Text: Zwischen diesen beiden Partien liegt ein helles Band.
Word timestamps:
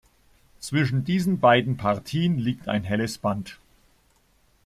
Zwischen 0.59 1.03
diesen 1.03 1.39
beiden 1.39 1.77
Partien 1.77 2.39
liegt 2.39 2.67
ein 2.67 2.83
helles 2.83 3.19
Band. 3.19 3.59